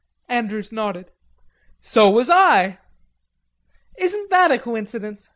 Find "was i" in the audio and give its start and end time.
2.09-2.79